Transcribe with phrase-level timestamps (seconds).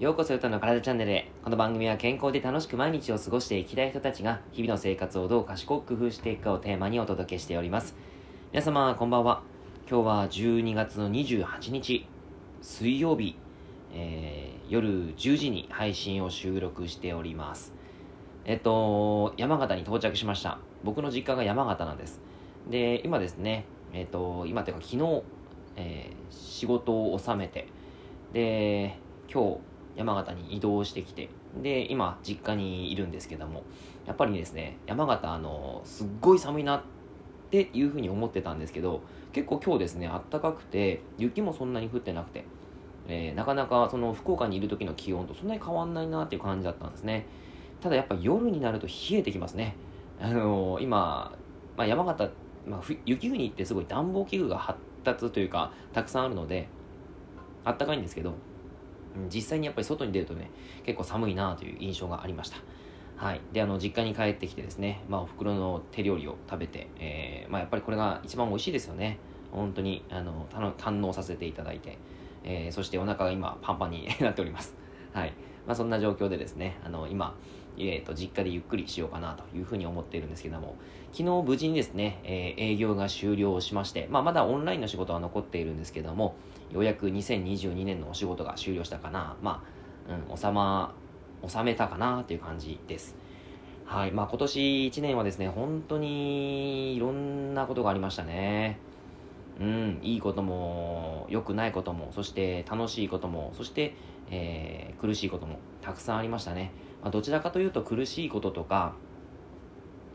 [0.00, 1.28] ようこそゆとの体チャンネルへ。
[1.42, 7.96] この番組は健康で楽しく毎日を過ごしていきたい人たちが日々の生活をどう賢く工夫していくかをテーマにお届けしております。
[8.52, 9.42] 皆様、こんばんは。
[9.90, 12.06] 今日は12月の28日、
[12.62, 13.34] 水曜日、
[13.92, 17.74] えー、夜10時に配信を収録しております。
[18.44, 20.60] えっと、山形に到着しました。
[20.84, 22.20] 僕の実家が山形なんです。
[22.70, 25.22] で、今ですね、えっと、今というか昨日、
[25.74, 27.66] えー、仕事を収めて、
[28.32, 28.96] で、
[29.28, 29.58] 今日、
[29.98, 31.28] 山形に移動してきて、
[31.60, 33.64] で、今、実家にいるんですけども、
[34.06, 36.82] やっぱりですね、山形、あの、すっごい寒いなっ
[37.50, 39.02] ていうふうに思ってたんですけど、
[39.32, 42.44] 結構今日ですね、あったかくて、雪もそんなに降ってなくて、
[43.08, 47.26] えー、なかなかその福岡にいる時の気温とそんなに変わんないなっていう感じだったんですね。
[47.80, 49.74] ただやっぱ夜になると冷えてきますね。
[50.20, 51.32] あのー、今、
[51.76, 52.30] まあ、山形、
[52.66, 56.68] まあ、雪国ってすごい暖房器具が発達というか、たくさんあるので、
[57.64, 58.34] あったかいんですけど、
[59.32, 60.50] 実際にやっぱり外に出るとね、
[60.84, 62.58] 結構寒いなという印象がありました。
[63.16, 63.40] はい。
[63.52, 69.18] で、あの、実家に帰ってきてですね、まあ、お袋の手料理を食べて、えー、まあ、やっぱりこれが一番美味しいですよね。
[69.50, 70.46] 本当に、あの、
[70.78, 71.98] 堪能させていただいて、
[72.44, 74.76] えー、そしてお腹が今、パンパンに なっております。
[75.12, 75.32] はい。
[75.66, 77.34] まあ、そんな状況でですね、あの、今、
[77.78, 80.76] えーと、実家でゆっくりしようかなというふうに思っているんですけども、
[81.12, 86.34] 昨日無事にですね、えー、営業が終了しまして、まあ、まだオンラインの仕事は残っているんですけども、
[86.72, 89.62] ようやく2022年のお仕事が終了したかな、ま
[90.08, 90.94] あ、うん、収ま、
[91.46, 93.16] 収めたかなという感じです。
[93.84, 94.12] はい。
[94.12, 98.78] まあ今年1年はですね、本当にいろんなことがありましたね。
[99.60, 103.94] うん、いいことも、良くないことも、そして楽しいことも、そして、
[104.30, 105.58] えー、苦しいことも
[105.88, 106.70] たくさんありましたね。
[107.00, 108.92] まあ、どちらかというと苦しいこととか、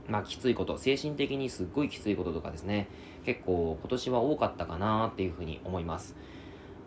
[0.07, 2.87] まあ、きついこと、精神的にすっごいきついこととかですね、
[3.25, 6.15] 結構今年は多かったかなっていうふうに思います。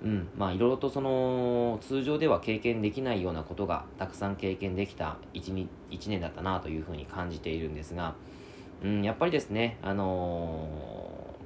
[0.04, 8.14] うん、まあいろいろとその通常では経験できないようなことがたくさん経験できた 1, 1年だったなというふうに感じているんですが、
[8.84, 10.68] うん、やっぱりですね、あの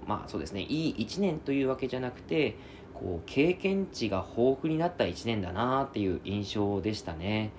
[0.04, 2.56] ー、まあそうですね、いい1年というわけじゃなくて、
[3.00, 7.50] こう経験値が豊富になった1年だなっていう印象でしたね。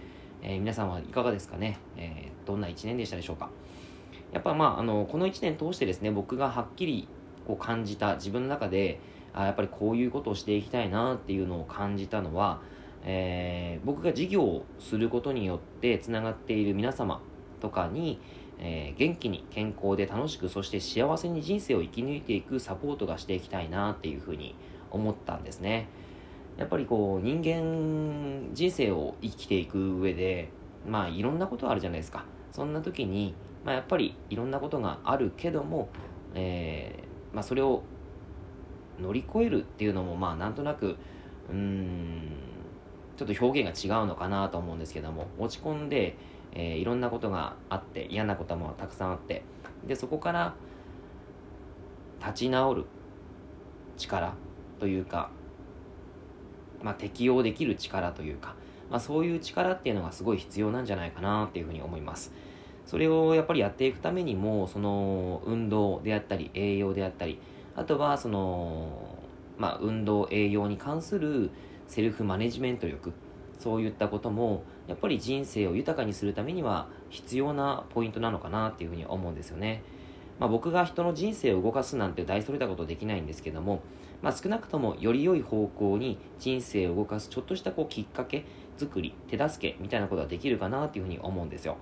[0.44, 3.50] えー、皆さんはいかがですかね、えー、どんな1年でしたでしょうか？
[4.31, 7.07] やっぱまあ、あの、この1年通してですね、僕がはっきり
[7.46, 9.00] こう感じた自分の中で、
[9.34, 12.62] あやっぱりこういうことをしていきたいなっていうのを感じたのは、
[13.03, 17.22] えー、僕が事業をすることによってつながっている皆様
[17.59, 18.19] とかに、
[18.59, 24.56] えー、元気に健康で楽しくそして幸せに人生を生き抜いていくサポートがしていきたいなっていうふうに
[24.91, 25.88] 思ったんですね。
[26.57, 30.50] やっぱりこう人間人生を生きていく上で
[30.88, 33.34] まあいろんなことあるじゃないですかそんな時に、
[33.66, 35.90] まあ、やっぱりいろんなことがあるけども、
[36.35, 37.84] えーまあ、それを
[39.00, 40.97] 乗り越えるっていうのもまあなんとなく
[41.50, 42.29] うん
[43.18, 46.18] ちょっと表現が違うのかなと思うんですけども落ち込んで、
[46.53, 49.44] えー、いろんなことがあって嫌なこともたくさんあって
[49.88, 50.53] でそこから
[52.19, 52.85] 立ち直る
[53.97, 54.34] 力
[54.81, 55.29] というか
[56.83, 58.55] まあ、適応できる力というか、
[58.89, 62.33] まあ、そういう力っていうのがすごい必要なんじゃないかなっていうふうに思います。
[62.85, 67.39] それをやっぱりやっていくためにも、その運動であったり、栄養であったり、
[67.75, 69.17] あとはその、
[69.57, 71.51] まあ、運動、栄養に関する
[71.87, 73.13] セルフマネジメント力、
[73.59, 79.83] そういったことも、やっぱり人生を豊かにするためには必要なポイントなのかなっていうふうに思うんですよね。
[80.41, 83.84] まあ、僕が人の人生を動かすなんて大それたことできないんですけども、
[84.24, 88.44] まあ、少なくともより良い方向に人生を動かすちょっとしたこうきっかけ
[88.75, 91.78] 作り手助けみたいなことができるかなというふうに思うんですよ。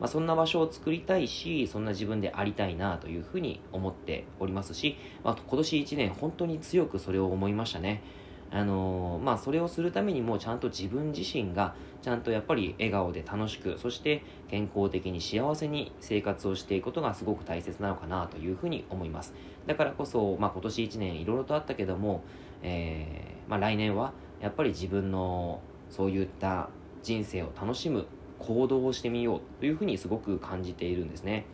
[0.00, 8.02] まあ、そんな場所を作りたいし、そんな自分でありたいなというふうに思っておりますし、まあ、今年1年本当に強くそれを思いましたね。
[8.52, 19.34] あの、まあ、それをするためにもちゃんと自分自身がちゃんとやっぱり笑顔で楽しくそして健康的に幸せに生活をしていくことがすごく大切なのかなというふうに思います
[19.66, 22.22] だからこそ、まあ、今年1年いろいろとあったけども、
[22.62, 25.60] えー、まあ、来年はやっぱり自分の
[25.90, 26.70] そういった
[27.02, 28.06] 人生を楽しむ
[28.38, 31.44] 行動をしてみようというふうにすごく感じているんですね。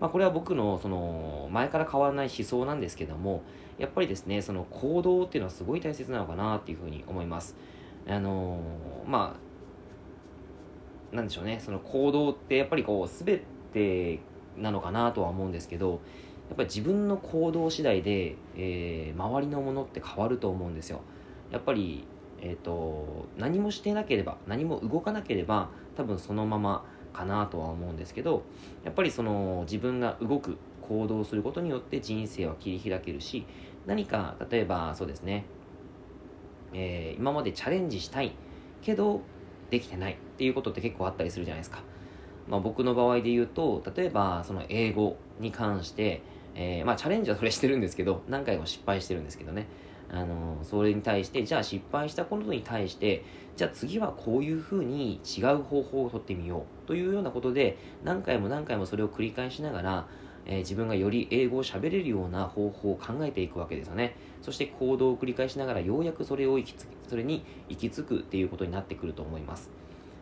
[0.00, 3.42] まあ、これは僕のその前から変わらない思想なんですけども
[3.78, 7.56] やっぱりですねその行動っていうのはすごい大切なのかなっていうふうに思います。
[8.08, 9.36] あのー、ま
[11.12, 13.40] あなんでしょうねその行動ってやっぱりこう全
[13.72, 14.20] て
[14.56, 16.00] なのかなとは思うんですけど
[16.48, 21.00] やっぱり自分の行動次第で、えー、周りのものって変わると思うんですよ。
[21.50, 22.06] やっぱり
[22.40, 26.84] えーと何もしてなければ何も動かなければ多分そのまま
[27.16, 28.42] かなとは思うんですけど
[28.84, 33.46] やっぱりその自分が動く行動することによって人生は切り開けるし
[33.86, 35.44] 何か例えばそうですね、
[36.72, 38.32] えー、今までチャレンジしたい
[38.82, 39.22] けど
[39.70, 41.82] できてないっていうことって結構あったりするじゃないですか。
[42.48, 46.22] まあ、僕の場合で言うと例えばその英語に関して、
[46.54, 49.66] えー、まあ、チャレンジはそれしてるんですけど何回も失敗してるんですけどね
[50.10, 53.24] あのそれに対してじゃあ失敗したことに対して
[53.56, 60.08] じゃあ次はこういうふうに違う方法をとってみようというようなことで何回も何回もそれを繰り返しながら、
[60.44, 64.14] えー、自分がより英語を喋れるような方法を考えていくわけですよね。
[64.42, 69.70] そして行動を繰り返しながらようやくそれを行きつそれに行き着くっていうことになってくると思います。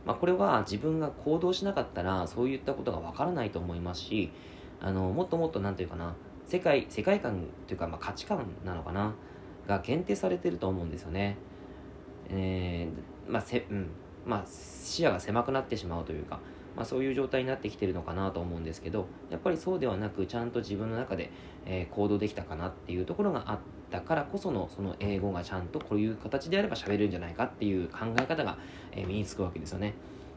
[0.07, 4.31] まあ、これは自分が行動しなかったらそういったことがわからないと思いますし
[4.81, 6.15] あのもっともっと何て言うかな
[6.47, 9.15] 世界世界観というか、まあ、価値観なのかな。
[9.67, 11.37] が限定されてると思うんですよね。
[12.29, 13.89] えー、まあせうん
[14.27, 16.41] まあ、視野が狭くなってしまうというか、
[16.77, 21.31] まあ、そういう状態になってきてるのかなと思うんですけどやっぱりそうではなくちゃんと自分の中で、
[21.67, 23.59] えー、行動できたかなっていうところがあっ
[23.91, 28.59] たからこそのその英語がちゃんとこういう形であれば喋れるんじゃないかっていう考え方が、
[28.93, 29.95] えー、身につくわけですよね。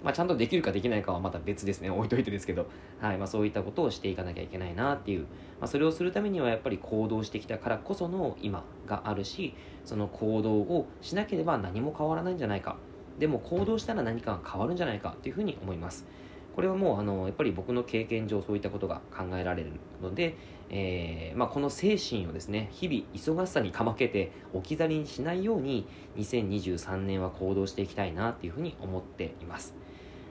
[0.08, 1.90] まあ、ちゃんとできるかできないかはまた別ですね。
[1.92, 2.68] 置いといてですけど、
[3.02, 3.18] はい。
[3.18, 5.24] まあ、そういったことをしていかなきゃいけないなっていう、
[5.60, 12.78] まあ、それをするためにはやっぱり行動してきたからこその今があるしその行動をしなければ何も変わらないんじゃないか。
[13.20, 16.08] でも行動したら何かが変わるんじゃないかっていうふうに思います。
[16.56, 20.38] これはもうあのやっぱり僕の経験上そういったことが考えられるので、
[20.70, 29.76] えーまあ、この精神をですね日々忙しさにかまけて置き去りにしないように2023年は行動していきたいなっていうふうに思っています。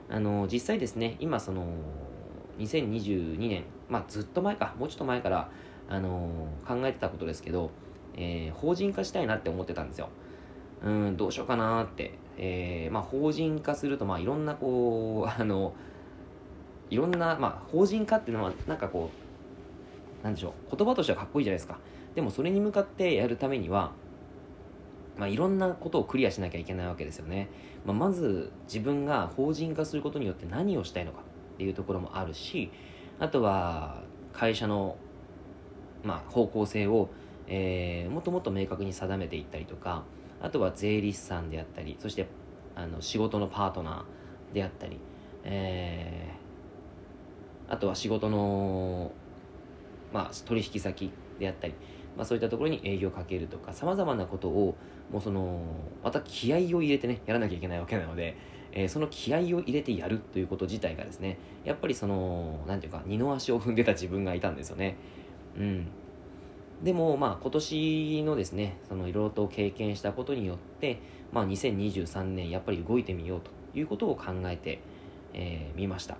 [0.09, 1.67] あの実際ですね今その
[2.59, 5.51] 2022年まあずっと前かもうちょっと前から
[5.89, 7.71] あの考えてたことですけど、
[8.17, 10.09] えー、法人化したいなって思ってたんですよ。
[10.85, 15.75] うんどうしようかなって、えー、まあ法人化するとまあいろんなこう あの
[16.91, 19.11] いろんな、まあ、法人化っていうのはなんかこ
[20.23, 21.79] うなんでしょう言葉としてはかっこいいじゃないですか。
[22.15, 23.93] でもそれに向かってやるためには
[25.17, 27.49] まあ、いろんなことをクリアしなきゃいけないわけですよね、
[27.85, 31.21] まあ、まず自分が法人化することによって何をしたいのか
[31.55, 32.71] っていうところもあるし
[33.19, 34.03] あとは
[34.33, 34.97] 会社の、
[36.05, 37.09] まあ、方向性を、
[37.47, 40.05] えー、もっともっと明確に定めていったりとか
[40.43, 42.27] あとは税理士さんであったりそして
[42.75, 45.01] あの仕事のパートナーであったり、
[45.45, 46.47] えー
[47.69, 49.13] あとは仕事の、
[50.13, 51.75] まあ、取引先であったり、
[52.17, 54.77] まあ、そういったところに営業をかけるとかさまざまなことを
[55.13, 55.61] もうその
[56.03, 58.37] また気合を入れてねやらなきゃいけないわけなので、
[58.73, 64.97] えー、その気合を入れてやるということ自体がですねやっぱりその何ていうか二の足を踏んでた自分がいたんですよね。
[65.57, 65.89] うん。
[66.83, 71.01] でもまあ今年のですねそのいろいろと経験したことによって
[71.33, 74.81] まあ2023年やっぱり動いてみようということを考えて
[75.33, 76.17] み、えー、ました。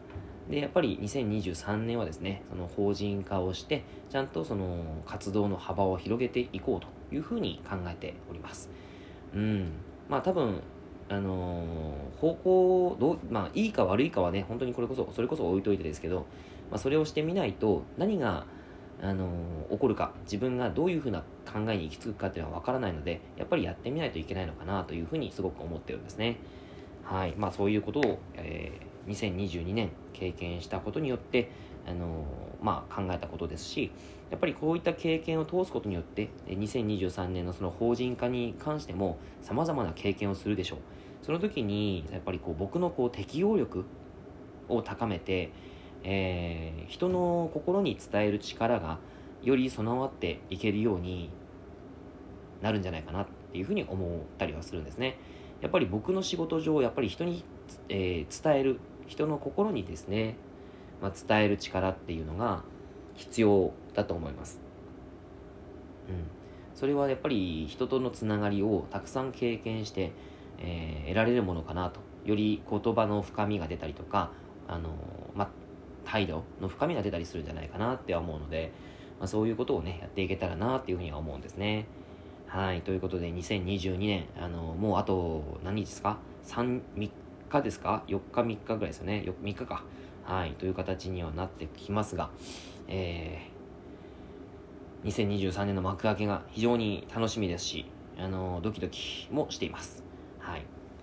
[0.51, 8.71] でやっぱり2023年はですねその法人化をしてちゃんとその活動の幅を広げていこうというふうに考えております。
[9.35, 9.73] うん。
[10.09, 10.63] まあ多分
[11.09, 16.27] あのー、方向どうまあいいか悪いかはね本当にこれこそそれこそ置いといてですけど、
[16.71, 18.47] まあ、それをしてみないと何が
[19.03, 26.39] あのー、起こるか自分がどういうふうな考えに行き着くかっていうのは分からないのでやっぱりやってみないといけないのかなというふうにすごく思ってるんですね。
[27.07, 27.35] はい。
[27.37, 31.51] まあそういうことを、えー2022年経験したことによって、
[31.87, 32.25] あの
[32.61, 33.93] まあ、考えたことですし
[34.31, 40.79] やっぱりこういった経験を通すことによって2023年のその法人化に関してもさまざまな経験をするでしょう。
[41.23, 43.85] その時にやっぱりこう僕のこう適応力
[44.69, 45.51] を高めて、
[46.05, 48.99] えー、人の心に伝える力が
[49.43, 51.31] より備わっていけるように
[52.63, 55.19] なるんじゃないかなっていうふうに思ったりはするんですね。
[55.61, 57.45] やっぱり僕の仕事上やっぱり人に、
[57.89, 60.37] えー、伝える人の心にですね、
[61.01, 62.63] まあ、伝える力っていうのが
[63.15, 64.61] 必要だと思います。
[66.09, 66.15] うん、
[66.75, 70.13] それはやっぱり人とのつながりをたくさん経験して、
[70.59, 74.31] えー、得られるものかなとより言葉の深みが出たりとか、
[74.69, 74.91] あの
[75.35, 75.49] まあ、
[76.05, 78.73] 態度の深みが出たりするんじゃないかなって思うので、
[79.19, 81.87] まあ、そういうことをねやっていけたらなっていうふうには思うんですね。
[82.49, 87.11] はいということで2022年あのもうあと何日ですか？3, 3
[87.51, 89.25] 日ですか ?4 日3日ぐらいですよね。
[89.43, 89.83] 3日か。
[90.25, 90.53] はい。
[90.53, 92.31] という形にはなってきますが、
[92.89, 97.87] えー、2023年の幕開けが非常に楽しみですし、
[98.19, 100.03] あのドキドキもしています。
[100.39, 100.63] はい。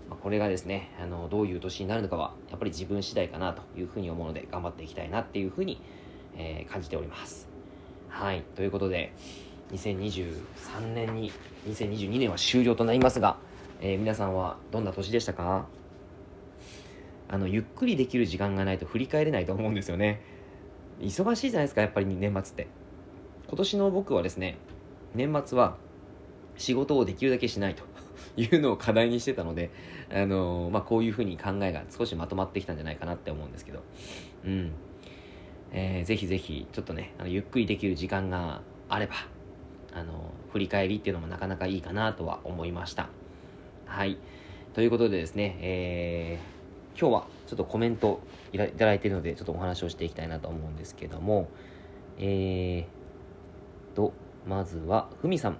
[0.10, 5.82] まあ、これがですね、あのどういう年になるのかは、やっぱり自分次第かなというふうに思うので、頑張っていきたいなっていうふうに、
[6.36, 7.48] えー、感じております。
[8.10, 8.44] はい。
[8.56, 9.14] ということで、
[9.74, 11.32] 2023年に、
[11.68, 13.38] 2022年は終了となりますが、
[13.82, 15.65] えー、皆さんはどんな年でしたか？
[17.27, 20.22] あのゆっくりできる時間がないと振り返れないと思うんですよね。
[21.01, 22.68] 忙しいじゃないですかやっぱり年末って。
[23.48, 24.58] 今年の僕はですね
[25.15, 25.75] 年末は
[26.58, 27.84] 仕事をできるだけしないと
[28.38, 29.72] いうのを課題にしてたので、
[30.12, 33.82] あのまあ、こういうふうに考えが少しまとまってきたんじゃないかなって思うんですけど、
[34.46, 34.72] うん。
[35.72, 39.15] えー、ぜひぜひ、ちょっとね、あのゆっくりできる時間があれば、
[39.94, 43.10] あの振り返りっていうのもなかなかいいかなとは思いました。
[43.86, 44.18] はい。
[44.74, 48.22] ということでですね、えー、今日はちょっとコメント
[48.52, 51.48] いただいているので、ちょっとお話をしていきたいなと思うんですけども、
[52.18, 54.14] えーと、
[54.48, 55.58] まずは、ふみさん。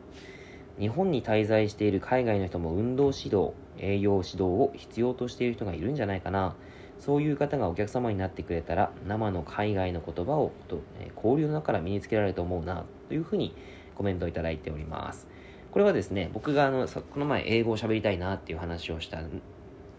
[0.80, 6.56] 日本に滞在している海外の人も運動指導、栄養指導を必要としている人がいるんじゃないかな。
[6.98, 13.56] そういう方がお客様になってくれたら、生の海外の言葉をと、え交流の中から身につけられると思うな、というふうに
[13.96, 15.28] コメントをいただいております。
[15.72, 19.22] これはですね、僕があのこの前英語を喋りたいなっていう話をした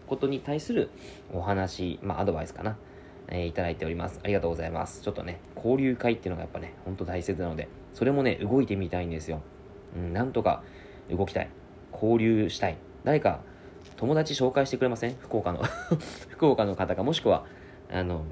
[0.07, 0.89] ことに対する
[1.33, 2.77] お話、まあアドバイスかな。
[3.27, 4.19] えー、いただいております。
[4.23, 5.01] ありがとうございます。
[5.01, 9.41] ちょっとね、交流会っていうのがやっぱね、ほんと大切なので、それもね、動いてみたいんですよ。
[9.95, 10.63] うん、なんとか
[11.09, 11.49] 動きたい。
[11.91, 12.77] 交流したい。
[13.03, 13.39] 誰か
[13.97, 15.15] 友達紹介してくれません？
[15.15, 15.63] 福岡の
[16.29, 17.45] 福岡の方が、もしくは、
[17.91, 18.25] あの、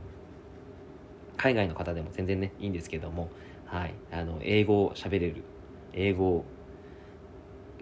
[1.38, 3.30] 海外の方でも全然ね、いいんですけども、
[3.66, 5.44] はい、あの、英語を喋れる、
[5.94, 6.46] 英語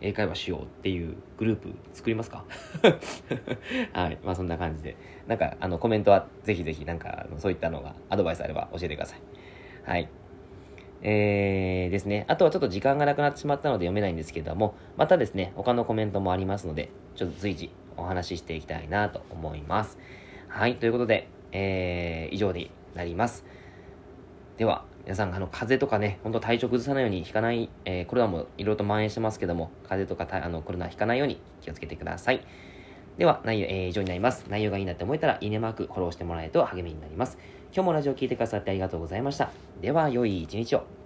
[0.01, 2.43] 英会話しようっていうグループ作りますか？
[3.93, 4.17] はい。
[4.23, 4.97] まあそんな感じで。
[5.27, 9.19] なんか、あの、コメントはぜひぜひ、なんか、そういったのが、アドバイスあれば教えてください。
[9.83, 10.09] はい。
[11.03, 12.25] えー、ですね。
[12.27, 19.99] あとはちょっと時間がなくなってしまったので読めないんですけれども、またですね、他のコメントもありますので、ちょっと随時お話ししていきたいなと思います。
[20.47, 20.77] はい。
[20.77, 23.45] ということで、えー、以上になります。
[24.57, 32.45] では、皆さん、あの、風邪とかね、ほんと体調崩さないように、引かない、えー、コロナもいろいろと蔓延してますけども、風邪とかあのコロナ引かないように気をつけてください。
[33.17, 34.45] では、内容、えー、以上になります。
[34.49, 37.37] 内容がいいなって思えたら、いいねマーク、フォローしてもらえると励みになります。
[37.73, 39.51] 今日もラジオを聴いてくださってありがとうございました。
[39.81, 41.00] では、良い一日を。